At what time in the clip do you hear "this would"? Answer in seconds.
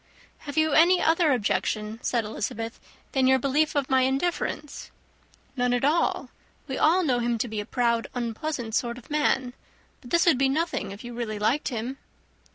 10.09-10.39